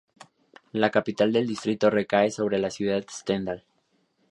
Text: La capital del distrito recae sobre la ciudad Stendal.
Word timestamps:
La 0.71 0.89
capital 0.89 1.31
del 1.31 1.45
distrito 1.45 1.91
recae 1.91 2.31
sobre 2.31 2.57
la 2.57 2.71
ciudad 2.71 3.05
Stendal. 3.07 3.63